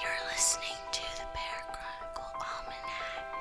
[0.00, 3.34] You're listening to the Parachronicle Almanac.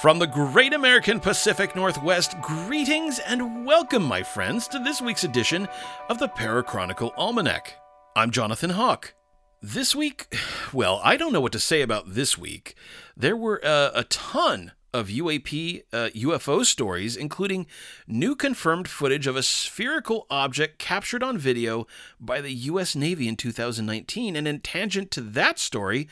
[0.00, 5.68] From the great American Pacific Northwest, greetings and welcome, my friends, to this week's edition
[6.10, 7.76] of the Parachronicle Almanac.
[8.14, 9.14] I'm Jonathan Hawke.
[9.62, 10.34] This week,
[10.72, 12.74] well, I don't know what to say about this week.
[13.16, 17.66] There were uh, a ton of UAP uh, UFO stories, including
[18.06, 21.86] new confirmed footage of a spherical object captured on video
[22.20, 22.94] by the U.S.
[22.94, 24.36] Navy in 2019.
[24.36, 26.08] And in tangent to that story,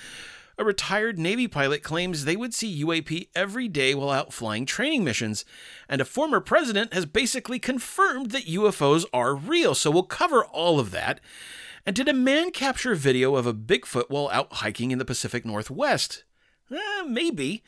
[0.57, 5.05] a retired Navy pilot claims they would see UAP every day while out flying training
[5.05, 5.45] missions.
[5.89, 9.75] And a former president has basically confirmed that UFOs are real.
[9.75, 11.21] So we'll cover all of that.
[11.87, 15.47] And did a man capture video of a Bigfoot while out hiking in the Pacific
[15.47, 16.25] Northwest?
[16.71, 17.63] Eh, maybe.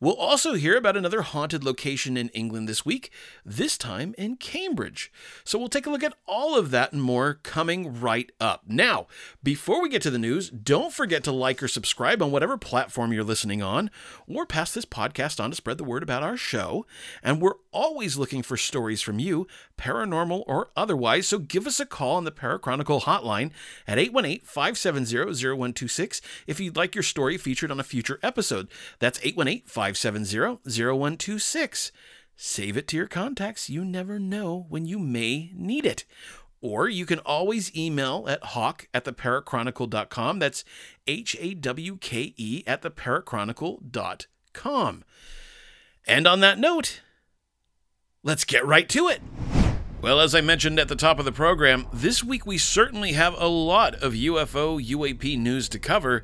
[0.00, 3.10] We'll also hear about another haunted location in England this week,
[3.44, 5.10] this time in Cambridge.
[5.42, 8.62] So we'll take a look at all of that and more coming right up.
[8.68, 9.08] Now,
[9.42, 13.12] before we get to the news, don't forget to like or subscribe on whatever platform
[13.12, 13.90] you're listening on,
[14.28, 16.86] or pass this podcast on to spread the word about our show.
[17.20, 21.86] And we're always looking for stories from you, paranormal or otherwise, so give us a
[21.86, 23.50] call on the Parachronicle hotline
[23.86, 28.68] at 818 570 0126 if you'd like your story featured on a future episode.
[29.00, 31.92] That's 818 570 0126.
[32.36, 33.68] Save it to your contacts.
[33.68, 36.04] You never know when you may need it.
[36.60, 40.38] Or you can always email at hawke at theparachronicle.com.
[40.38, 40.64] That's
[41.06, 45.04] H A W K E at theparachronicle.com.
[46.06, 47.00] And on that note,
[48.22, 49.20] let's get right to it.
[50.00, 53.34] Well, as I mentioned at the top of the program, this week we certainly have
[53.36, 56.22] a lot of UFO UAP news to cover,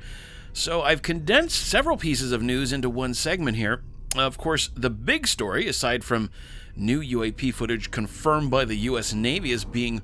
[0.55, 3.83] so I've condensed several pieces of news into one segment here.
[4.16, 6.30] Of course, the big story, aside from
[6.77, 10.00] new UAP footage confirmed by the US Navy as being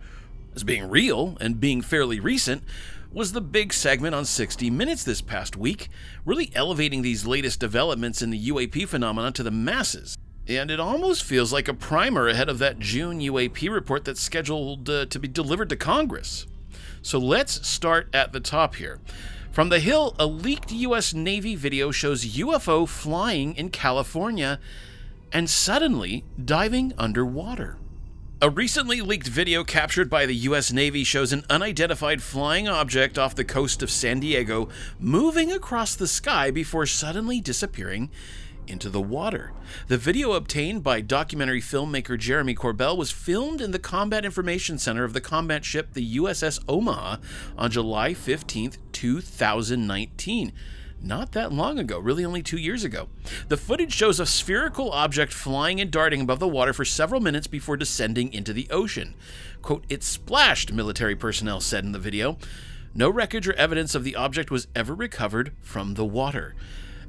[0.52, 2.64] as being real and being fairly recent,
[3.12, 5.88] was the big segment on 60 Minutes this past week,
[6.24, 10.18] really elevating these latest developments in the UAP phenomenon to the masses.
[10.48, 14.90] And it almost feels like a primer ahead of that June UAP report that's scheduled
[14.90, 16.48] uh, to be delivered to Congress.
[17.02, 18.98] So let's start at the top here.
[19.50, 21.12] From the Hill, a leaked U.S.
[21.12, 24.60] Navy video shows UFO flying in California
[25.32, 27.76] and suddenly diving underwater.
[28.40, 30.72] A recently leaked video captured by the U.S.
[30.72, 34.68] Navy shows an unidentified flying object off the coast of San Diego
[35.00, 38.08] moving across the sky before suddenly disappearing
[38.66, 39.52] into the water.
[39.88, 45.04] The video obtained by documentary filmmaker Jeremy Corbell was filmed in the Combat Information Center
[45.04, 47.16] of the combat ship the USS Omaha
[47.56, 50.52] on July 15, 2019
[51.02, 53.08] not that long ago, really only two years ago.
[53.48, 57.46] The footage shows a spherical object flying and darting above the water for several minutes
[57.46, 59.14] before descending into the ocean.
[59.62, 62.36] Quote, it splashed, military personnel said in the video.
[62.94, 66.54] No wreckage or evidence of the object was ever recovered from the water.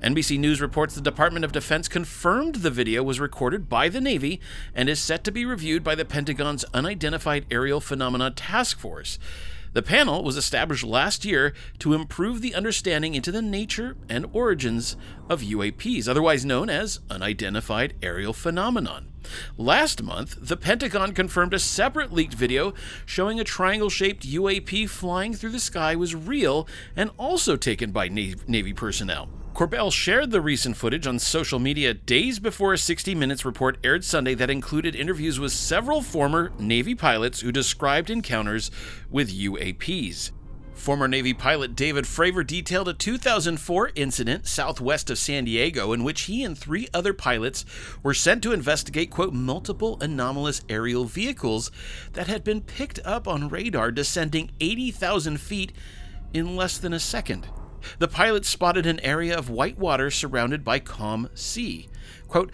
[0.02, 4.42] NBC News reports the Department of Defense confirmed the video was recorded by the Navy
[4.74, 9.20] and is set to be reviewed by the Pentagon's Unidentified Aerial Phenomena Task Force.
[9.74, 14.98] The panel was established last year to improve the understanding into the nature and origins
[15.30, 19.12] of UAPs, otherwise known as unidentified aerial phenomenon.
[19.56, 22.74] Last month, the Pentagon confirmed a separate leaked video
[23.06, 28.08] showing a triangle shaped UAP flying through the sky was real and also taken by
[28.08, 29.30] Navy personnel.
[29.54, 34.06] Corbell shared the recent footage on social media days before a 60 Minutes report aired
[34.06, 38.72] Sunday that included interviews with several former Navy pilots who described encounters
[39.10, 40.32] with UAPs.
[40.74, 46.22] Former Navy pilot David Fravor detailed a 2004 incident southwest of San Diego in which
[46.22, 47.66] he and three other pilots
[48.02, 51.72] were sent to investigate, quote, multiple anomalous aerial vehicles
[52.14, 55.74] that had been picked up on radar descending 80,000 feet
[56.34, 57.48] in less than a second.
[58.00, 61.90] The pilot spotted an area of white water surrounded by calm sea.
[62.28, 62.52] Quote,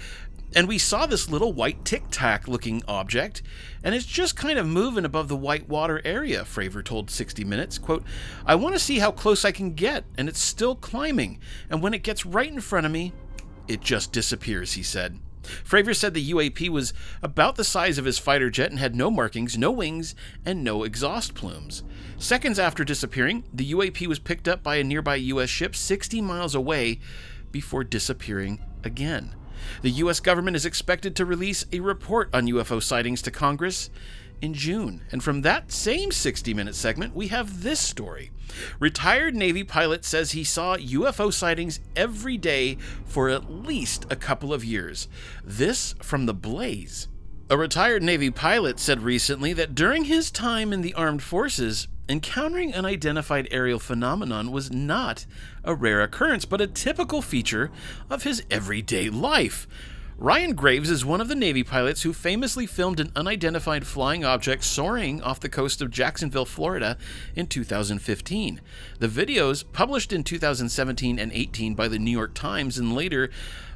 [0.56, 3.42] and we saw this little white tic tac looking object,
[3.84, 7.78] and it's just kind of moving above the white water area, Fravor told 60 Minutes.
[7.78, 8.04] Quote,
[8.46, 11.94] I want to see how close I can get, and it's still climbing, and when
[11.94, 13.14] it gets right in front of me,
[13.68, 15.20] it just disappears, he said.
[15.44, 19.10] Fravor said the UAP was about the size of his fighter jet and had no
[19.10, 20.16] markings, no wings,
[20.46, 21.84] and no exhaust plumes.
[22.20, 25.52] Seconds after disappearing, the UAP was picked up by a nearby U.S.
[25.52, 27.00] ship 60 miles away
[27.52, 29.36] before disappearing again.
[29.84, 30.20] The U.S.
[30.20, 33.92] government is expected to release a report on UFO sightings to Congress
[34.42, 35.04] in June.
[35.12, 38.32] And from that same 60 minute segment, we have this story.
[38.80, 44.54] Retired Navy pilot says he saw UFO sightings every day for at least a couple
[44.54, 45.08] of years.
[45.44, 47.10] This from The Blaze.
[47.52, 52.74] A retired Navy pilot said recently that during his time in the armed forces, encountering
[52.74, 55.26] an unidentified aerial phenomenon was not
[55.64, 57.72] a rare occurrence, but a typical feature
[58.10, 59.68] of his everyday life.
[60.20, 64.64] Ryan Graves is one of the Navy pilots who famously filmed an unidentified flying object
[64.64, 66.98] soaring off the coast of Jacksonville, Florida
[67.36, 68.60] in 2015.
[68.98, 73.30] The videos, published in 2017 and 18 by the New York Times and later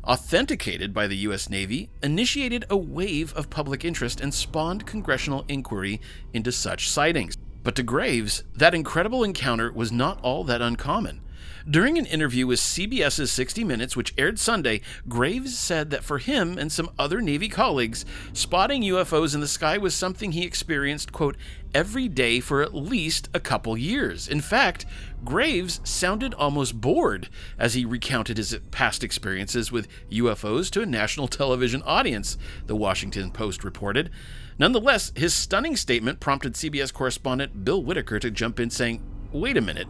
[0.03, 1.47] authenticated by the U.S.
[1.47, 6.01] Navy, initiated a wave of public interest and spawned congressional inquiry
[6.33, 7.37] into such sightings.
[7.63, 11.21] But to Graves, that incredible encounter was not all that uncommon.
[11.69, 16.57] During an interview with CBS's 60 Minutes, which aired Sunday, Graves said that for him
[16.57, 18.03] and some other Navy colleagues,
[18.33, 21.37] spotting UFOs in the sky was something he experienced, quote,
[21.75, 24.27] every day for at least a couple years.
[24.27, 24.87] In fact,
[25.23, 27.29] Graves sounded almost bored
[27.59, 33.29] as he recounted his past experiences with UFOs to a national television audience, the Washington
[33.29, 34.09] Post reported.
[34.57, 39.61] Nonetheless, his stunning statement prompted CBS correspondent Bill Whitaker to jump in, saying, Wait a
[39.61, 39.87] minute,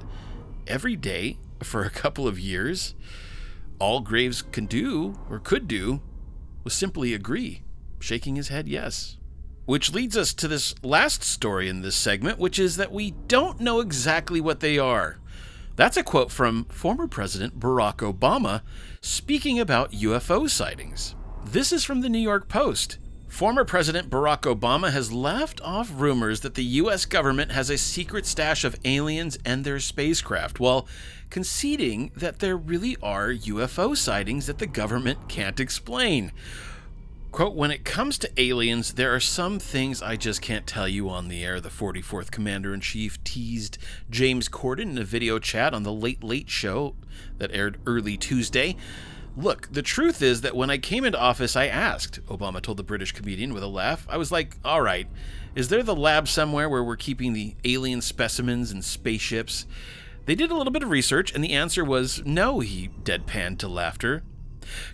[0.67, 2.96] every day for a couple of years,
[3.80, 6.02] all Graves can do, or could do,
[6.63, 7.63] was simply agree,
[8.00, 9.18] shaking his head yes.
[9.66, 13.60] Which leads us to this last story in this segment, which is that we don't
[13.60, 15.18] know exactly what they are.
[15.75, 18.62] That's a quote from former President Barack Obama
[19.02, 21.16] speaking about UFO sightings.
[21.46, 22.98] This is from the New York Post.
[23.31, 27.06] Former President Barack Obama has laughed off rumors that the U.S.
[27.06, 30.86] government has a secret stash of aliens and their spacecraft, while
[31.30, 36.33] conceding that there really are UFO sightings that the government can't explain.
[37.31, 41.10] Quote, when it comes to aliens, there are some things I just can't tell you
[41.10, 43.77] on the air, the 44th Commander in Chief teased
[44.10, 46.95] James Corden in a video chat on the Late Late Show
[47.38, 48.75] that aired early Tuesday.
[49.38, 52.83] Look, the truth is that when I came into office, I asked, Obama told the
[52.83, 54.06] British comedian with a laugh.
[54.10, 55.07] I was like, all right,
[55.56, 59.66] is there the lab somewhere where we're keeping the alien specimens and spaceships?
[60.25, 63.68] They did a little bit of research, and the answer was no, he deadpanned to
[63.68, 64.24] laughter.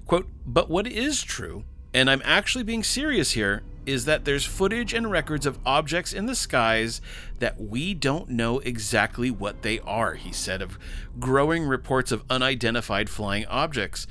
[0.06, 4.94] Quote, but what is true, and I'm actually being serious here, is that there's footage
[4.94, 7.02] and records of objects in the skies
[7.40, 10.78] that we don't know exactly what they are, he said, of
[11.20, 14.06] growing reports of unidentified flying objects.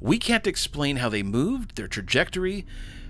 [0.00, 2.64] We can't explain how they moved, their trajectory.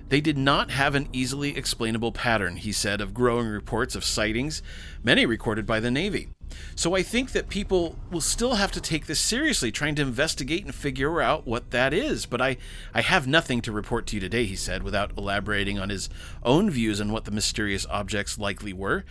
[0.08, 4.62] They did not have an easily explainable pattern, he said, of growing reports of sightings,
[5.02, 6.30] many recorded by the Navy.
[6.74, 10.64] So I think that people will still have to take this seriously, trying to investigate
[10.64, 12.26] and figure out what that is.
[12.26, 12.56] But I,
[12.94, 16.08] I have nothing to report to you today, he said, without elaborating on his
[16.42, 19.04] own views on what the mysterious objects likely were.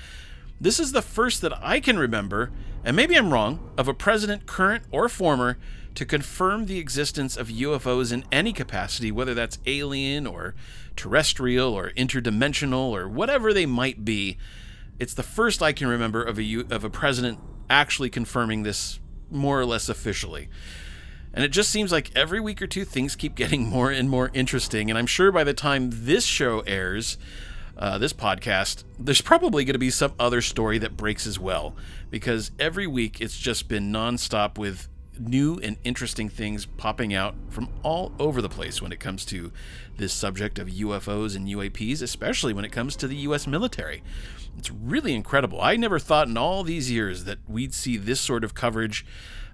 [0.60, 2.52] This is the first that I can remember,
[2.84, 5.58] and maybe I'm wrong, of a president, current or former,
[5.94, 10.56] to confirm the existence of UFOs in any capacity, whether that's alien or
[10.96, 14.38] terrestrial or interdimensional or whatever they might be.
[15.00, 17.40] It's the first I can remember of a of a president
[17.70, 19.00] actually confirming this
[19.30, 20.50] more or less officially.
[21.34, 24.32] And it just seems like every week or two things keep getting more and more
[24.34, 24.90] interesting.
[24.90, 27.18] And I'm sure by the time this show airs,
[27.78, 31.76] uh, this podcast, there's probably going to be some other story that breaks as well.
[32.10, 34.88] Because every week it's just been nonstop with
[35.20, 39.52] new and interesting things popping out from all over the place when it comes to
[39.98, 44.04] this subject of UFOs and UAPs, especially when it comes to the US military.
[44.58, 45.62] It's really incredible.
[45.62, 49.06] I never thought in all these years that we'd see this sort of coverage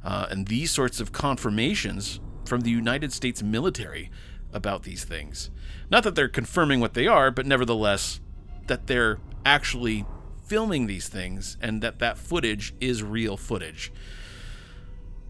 [0.04, 4.12] uh, and these sorts of confirmations from the United States military
[4.52, 5.50] about these things.
[5.90, 8.20] Not that they're confirming what they are, but nevertheless,
[8.68, 10.06] that they're actually
[10.46, 13.92] filming these things and that that footage is real footage.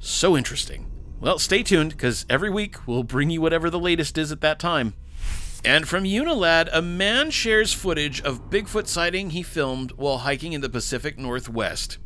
[0.06, 0.92] So interesting.
[1.22, 4.60] Well, stay tuned because every week we'll bring you whatever the latest is at that
[4.60, 4.96] time.
[5.64, 10.60] And from Unilad, a man shares footage of Bigfoot sighting he filmed while hiking in
[10.60, 12.00] the Pacific Northwest.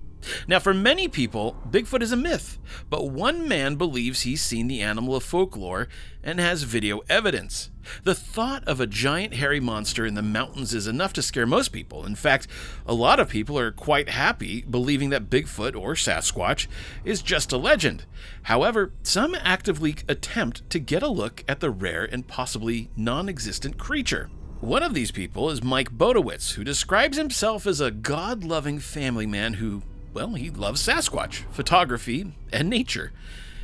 [0.47, 2.57] Now, for many people, Bigfoot is a myth,
[2.89, 5.87] but one man believes he's seen the animal of folklore
[6.23, 7.69] and has video evidence.
[8.03, 11.69] The thought of a giant hairy monster in the mountains is enough to scare most
[11.69, 12.05] people.
[12.05, 12.47] In fact,
[12.85, 16.67] a lot of people are quite happy believing that Bigfoot or Sasquatch
[17.05, 18.05] is just a legend.
[18.43, 23.77] However, some actively attempt to get a look at the rare and possibly non existent
[23.77, 24.29] creature.
[24.59, 29.27] One of these people is Mike Bodowitz, who describes himself as a God loving family
[29.27, 29.83] man who
[30.17, 33.11] well, he loves Sasquatch, photography, and nature.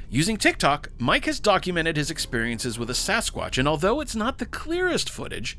[0.08, 4.46] Using TikTok, Mike has documented his experiences with a Sasquatch, and although it's not the
[4.46, 5.58] clearest footage,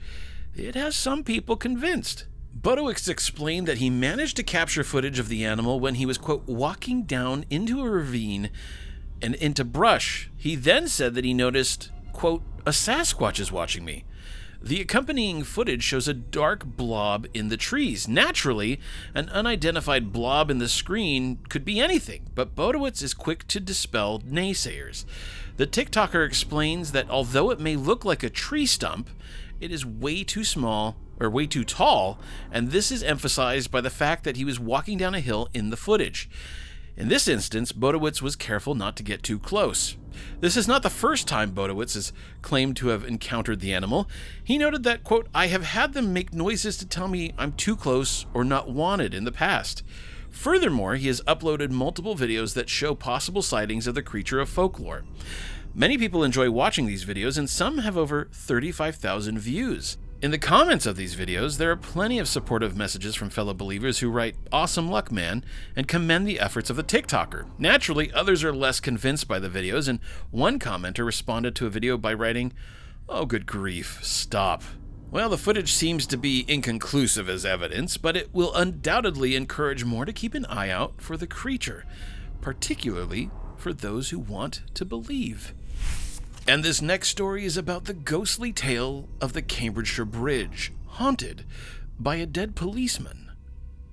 [0.55, 2.27] it has some people convinced.
[2.57, 6.47] Bodowitz explained that he managed to capture footage of the animal when he was, quote,
[6.47, 8.51] walking down into a ravine
[9.21, 10.31] and into brush.
[10.37, 14.05] He then said that he noticed, quote, a Sasquatch is watching me.
[14.65, 18.09] The accompanying footage shows a dark blob in the trees.
[18.09, 18.81] Naturally,
[19.15, 24.21] an unidentified blob in the screen could be anything, but Bodowitz is quick to dispel
[24.21, 25.05] naysayers.
[25.59, 29.11] The TikToker explains that although it may look like a tree stump,
[29.61, 32.19] it is way too small or way too tall,
[32.51, 35.69] and this is emphasized by the fact that he was walking down a hill in
[35.69, 36.31] the footage.
[36.97, 39.97] In this instance, Bodowitz was careful not to get too close.
[40.41, 44.09] This is not the first time Bodowitz has claimed to have encountered the animal.
[44.45, 47.75] He noted that, quote, I have had them make noises to tell me I'm too
[47.75, 49.83] close or not wanted in the past.
[50.31, 55.03] Furthermore, he has uploaded multiple videos that show possible sightings of the creature of folklore.
[55.75, 59.99] Many people enjoy watching these videos, and some have over 35,000 views.
[60.25, 63.99] In the comments of these videos, there are plenty of supportive messages from fellow believers
[63.99, 65.45] who write, Awesome luck, man,
[65.77, 67.45] and commend the efforts of the TikToker.
[67.59, 70.01] Naturally, others are less convinced by the videos, and
[70.31, 72.55] one commenter responded to a video by writing,
[73.07, 74.63] Oh, good grief, stop.
[75.11, 80.07] Well, the footage seems to be inconclusive as evidence, but it will undoubtedly encourage more
[80.07, 81.85] to keep an eye out for the creature,
[82.41, 85.53] particularly for those who want to believe.
[86.47, 91.47] And this next story is about the ghostly tale of the Cambridgeshire Bridge, haunted
[91.99, 93.33] by a dead policeman.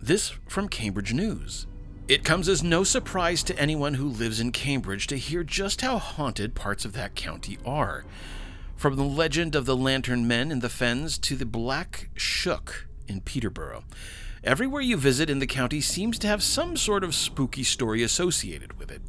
[0.01, 1.65] This from Cambridge News.
[2.09, 5.97] It comes as no surprise to anyone who lives in Cambridge to hear just how
[5.97, 8.03] haunted parts of that county are.
[8.75, 13.21] From the legend of the Lantern Men in the Fens to the Black Shuck in
[13.21, 13.85] Peterborough.
[14.43, 18.77] Everywhere you visit in the county seems to have some sort of spooky story associated
[18.77, 19.01] with it.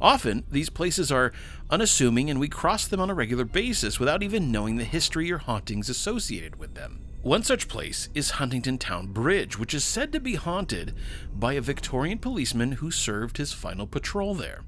[0.00, 1.32] Often, these places are
[1.70, 5.38] unassuming and we cross them on a regular basis without even knowing the history or
[5.38, 7.00] hauntings associated with them.
[7.22, 10.94] One such place is Huntingdon Town Bridge, which is said to be haunted
[11.34, 14.60] by a Victorian policeman who served his final patrol there.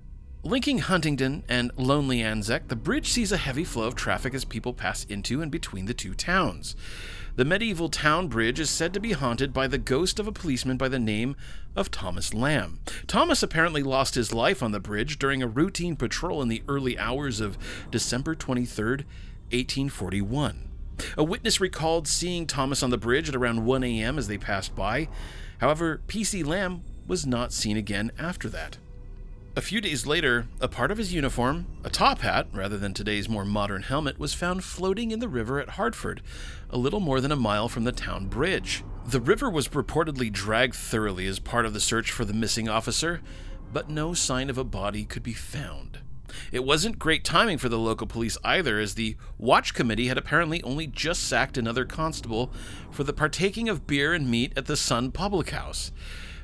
[0.43, 4.73] Linking Huntingdon and Lonely Anzac, the bridge sees a heavy flow of traffic as people
[4.73, 6.77] pass into and between the two towns.
[7.37, 10.79] The medieval town bridge is said to be haunted by the ghost of a policeman
[10.79, 11.37] by the name
[11.77, 12.81] of Thomas Lamb.
[13.07, 16.99] Thomas apparently lost his life on the bridge during a routine patrol in the early
[16.99, 17.59] hours of
[17.91, 19.05] December 23,
[19.53, 20.71] 1841.
[21.19, 24.17] A witness recalled seeing Thomas on the bridge at around 1 a.m.
[24.17, 25.07] as they passed by.
[25.59, 26.43] However, P.C.
[26.43, 28.79] Lamb was not seen again after that.
[29.59, 33.27] A few days later, a part of his uniform, a top hat rather than today's
[33.27, 36.21] more modern helmet, was found floating in the river at Hartford,
[36.69, 38.85] a little more than a mile from the town bridge.
[39.07, 43.23] The river was reportedly dragged thoroughly as part of the search for the missing officer,
[43.73, 46.01] but no sign of a body could be found.
[46.53, 50.63] It wasn't great timing for the local police either, as the watch committee had apparently
[50.65, 52.53] only just sacked another constable
[52.91, 55.93] for the partaking of beer and meat at the Sun Public House.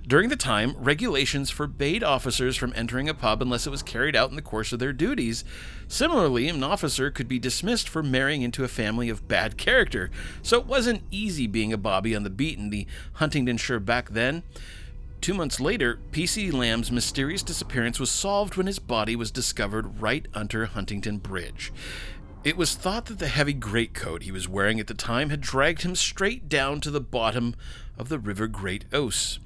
[0.07, 4.31] During the time, regulations forbade officers from entering a pub unless it was carried out
[4.31, 5.45] in the course of their duties.
[5.87, 10.11] Similarly, an officer could be dismissed for marrying into a family of bad character,
[10.43, 14.43] so it wasn't easy being a Bobby on the beat in the Huntingdonshire back then.
[15.21, 16.51] Two months later, P.C.
[16.51, 21.73] Lamb's mysterious disappearance was solved when his body was discovered right under Huntingdon Bridge.
[22.43, 25.83] It was thought that the heavy greatcoat he was wearing at the time had dragged
[25.83, 27.55] him straight down to the bottom
[27.97, 29.39] of the River Great Ouse.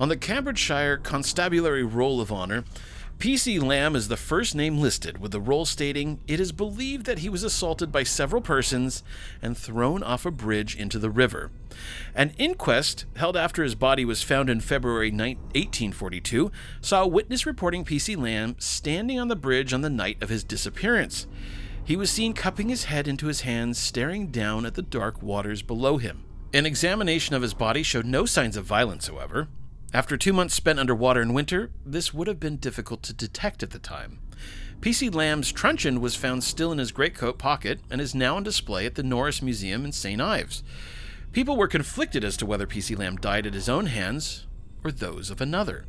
[0.00, 2.64] On the Cambridgeshire Constabulary Roll of Honour,
[3.18, 3.58] P.C.
[3.58, 7.28] Lamb is the first name listed, with the roll stating it is believed that he
[7.28, 9.02] was assaulted by several persons
[9.42, 11.50] and thrown off a bridge into the river.
[12.14, 17.84] An inquest held after his body was found in February 1842 saw a witness reporting
[17.84, 18.16] P.C.
[18.16, 21.26] Lamb standing on the bridge on the night of his disappearance.
[21.84, 25.60] He was seen cupping his head into his hands, staring down at the dark waters
[25.60, 26.24] below him.
[26.54, 29.48] An examination of his body showed no signs of violence, however.
[29.92, 33.70] After two months spent underwater in winter, this would have been difficult to detect at
[33.70, 34.20] the time.
[34.80, 35.10] P.C.
[35.10, 38.94] Lamb's truncheon was found still in his greatcoat pocket and is now on display at
[38.94, 40.20] the Norris Museum in St.
[40.20, 40.62] Ives.
[41.32, 42.94] People were conflicted as to whether P.C.
[42.94, 44.46] Lamb died at his own hands
[44.84, 45.84] or those of another.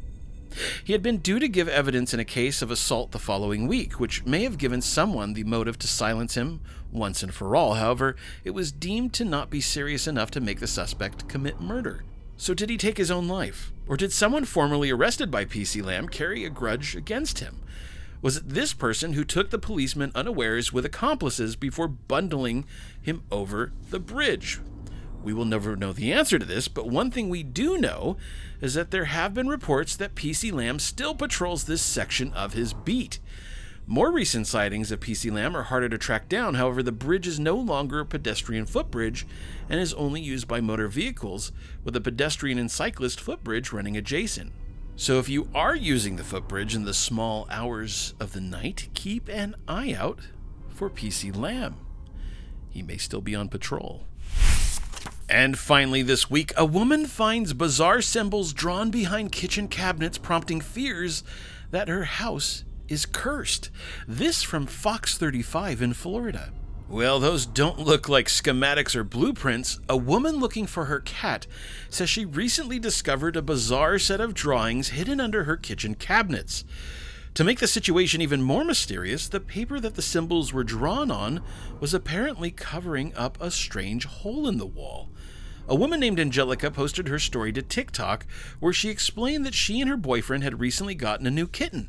[0.83, 3.99] He had been due to give evidence in a case of assault the following week,
[3.99, 6.59] which may have given someone the motive to silence him
[6.91, 7.75] once and for all.
[7.75, 12.03] However, it was deemed to not be serious enough to make the suspect commit murder.
[12.41, 13.71] So, did he take his own life?
[13.87, 17.61] Or did someone formerly arrested by PC Lamb carry a grudge against him?
[18.23, 22.65] Was it this person who took the policeman unawares with accomplices before bundling
[22.99, 24.59] him over the bridge?
[25.23, 28.17] We will never know the answer to this, but one thing we do know
[28.59, 32.73] is that there have been reports that PC Lamb still patrols this section of his
[32.73, 33.19] beat.
[33.87, 37.39] More recent sightings of PC Lamb are harder to track down, however, the bridge is
[37.39, 39.25] no longer a pedestrian footbridge
[39.67, 41.51] and is only used by motor vehicles,
[41.83, 44.53] with a pedestrian and cyclist footbridge running adjacent.
[44.95, 49.27] So if you are using the footbridge in the small hours of the night, keep
[49.27, 50.19] an eye out
[50.69, 51.75] for PC Lamb.
[52.69, 54.05] he may still be on patrol.
[55.27, 61.23] And finally, this week, a woman finds bizarre symbols drawn behind kitchen cabinets, prompting fears
[61.71, 63.71] that her house is cursed.
[64.05, 66.51] This from Fox 35 in Florida.
[66.89, 69.79] Well, those don't look like schematics or blueprints.
[69.87, 71.47] A woman looking for her cat
[71.89, 76.65] says she recently discovered a bizarre set of drawings hidden under her kitchen cabinets.
[77.35, 81.41] To make the situation even more mysterious, the paper that the symbols were drawn on
[81.79, 85.09] was apparently covering up a strange hole in the wall.
[85.65, 88.25] A woman named Angelica posted her story to TikTok
[88.59, 91.87] where she explained that she and her boyfriend had recently gotten a new kitten.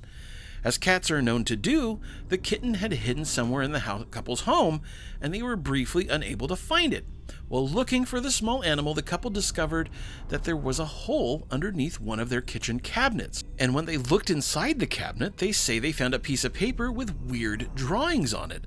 [0.64, 4.42] As cats are known to do, the kitten had hidden somewhere in the house, couple's
[4.42, 4.82] home,
[5.20, 7.04] and they were briefly unable to find it.
[7.48, 9.90] While looking for the small animal, the couple discovered
[10.28, 13.42] that there was a hole underneath one of their kitchen cabinets.
[13.58, 16.92] And when they looked inside the cabinet, they say they found a piece of paper
[16.92, 18.64] with weird drawings on it.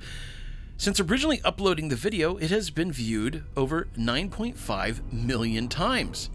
[0.77, 6.29] Since originally uploading the video, it has been viewed over 9.5 million times.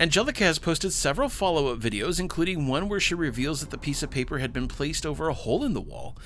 [0.00, 4.00] Angelica has posted several follow up videos, including one where she reveals that the piece
[4.00, 6.16] of paper had been placed over a hole in the wall.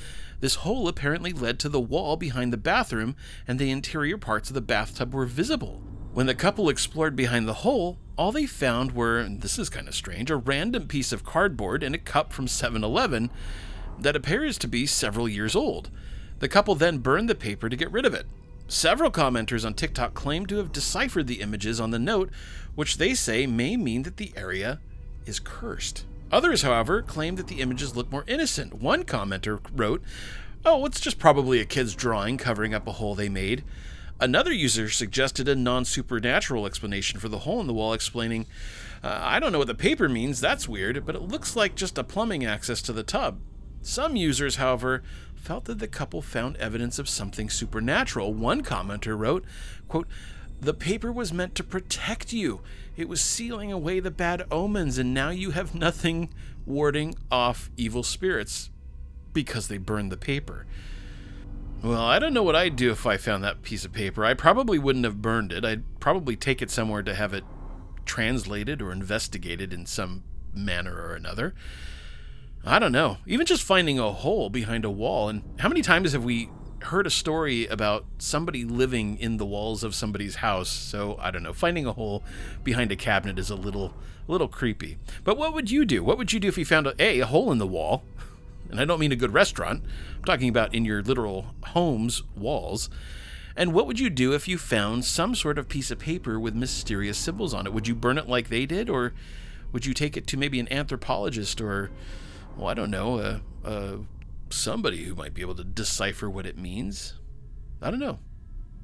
[0.41, 3.17] This hole apparently led to the wall behind the bathroom,
[3.49, 5.83] and the interior parts of the bathtub were visible.
[6.13, 9.95] When the couple explored behind the hole, all they found were, this is kind of
[9.95, 13.31] strange, a random piece of cardboard and a cup from 7 Eleven
[13.99, 15.91] that appears to be several years old.
[16.41, 18.27] The couple then burned the paper to get rid of it.
[18.73, 22.31] Several commenters on TikTok claim to have deciphered the images on the note,
[22.75, 24.81] which they say may mean that the area
[25.27, 26.07] is cursed.
[26.33, 28.73] Others, however, claim that the images look more innocent.
[28.73, 30.03] One commenter wrote,
[30.65, 33.63] Oh, it's just probably a kid's drawing covering up a hole they made.
[34.19, 38.47] Another user suggested a non supernatural explanation for the hole in the wall, explaining,
[39.05, 41.99] uh, I don't know what the paper means, that's weird, but it looks like just
[41.99, 43.39] a plumbing access to the tub.
[43.83, 45.03] Some users, however,
[45.43, 48.33] felt that the couple found evidence of something supernatural.
[48.33, 49.45] One commenter wrote,
[49.89, 50.07] quote,
[50.61, 52.61] the paper was meant to protect you.
[52.97, 56.33] It was sealing away the bad omens, and now you have nothing
[56.65, 58.71] warding off evil spirits
[59.33, 60.65] because they burned the paper.
[61.83, 64.25] Well, I don't know what I'd do if I found that piece of paper.
[64.25, 65.65] I probably wouldn't have burned it.
[65.65, 67.43] I'd probably take it somewhere to have it
[68.05, 70.23] translated or investigated in some
[70.55, 71.55] manner or another.
[72.65, 73.19] I don't know.
[73.27, 75.29] Even just finding a hole behind a wall.
[75.29, 76.49] And how many times have we
[76.83, 80.69] heard a story about somebody living in the walls of somebody's house?
[80.69, 81.53] So I don't know.
[81.53, 82.23] Finding a hole
[82.63, 83.95] behind a cabinet is a little,
[84.29, 84.99] a little creepy.
[85.25, 86.05] But what would you do?
[86.05, 88.05] What would you do if you found a, a, a hole in the wall?
[88.71, 89.83] And I don't mean a good restaurant.
[90.17, 92.89] I'm talking about in your literal home's walls.
[93.57, 96.55] And what would you do if you found some sort of piece of paper with
[96.55, 97.73] mysterious symbols on it?
[97.73, 99.13] Would you burn it like they did, or
[99.73, 101.91] would you take it to maybe an anthropologist or
[102.57, 103.97] well, I don't know, uh, uh,
[104.51, 107.15] somebody who might be able to decipher what it means.
[107.81, 108.19] I don't know.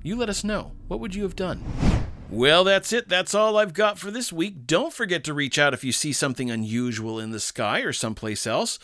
[0.03, 0.73] You let us know.
[0.87, 1.65] What would you have done?
[2.31, 3.09] Well, that's it.
[3.09, 4.67] That's all I've got for this week.
[4.67, 8.47] Don't forget to reach out if you see something unusual in the sky or someplace
[8.47, 8.79] else.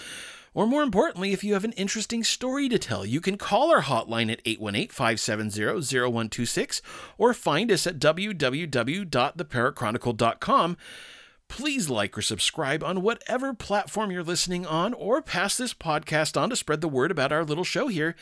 [0.55, 3.83] Or more importantly, if you have an interesting story to tell, you can call our
[3.83, 6.81] hotline at 818 570 0126
[7.19, 10.77] or find us at www.theparachronicle.com.
[11.49, 16.51] Please like or subscribe on whatever platform you're listening on, or pass this podcast on
[16.51, 18.17] to spread the word about our little show here.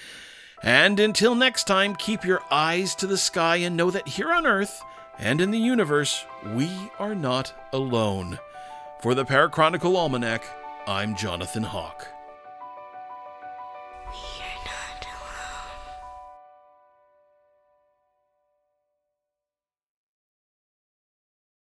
[0.63, 4.47] And until next time, keep your eyes to the sky and know that here on
[4.47, 4.83] Earth
[5.19, 8.39] and in the universe, we are not alone.
[9.01, 10.45] For the Parachronicle Almanac,
[10.87, 12.09] I'm Jonathan Hawke.